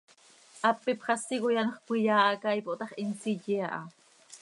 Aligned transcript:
Hap 0.63 0.81
ipxasi 0.93 1.35
coi 1.43 1.55
anxö 1.61 1.77
cömiyaa 1.85 2.23
hac 2.27 2.43
aa 2.47 2.57
ipooh 2.59 2.77
ta 2.79 2.85
x, 2.89 2.91
hin 2.97 3.11
nsiye 3.15 3.55
aha. 3.77 3.81